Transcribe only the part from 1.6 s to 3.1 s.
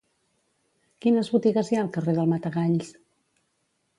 hi ha al carrer del Matagalls?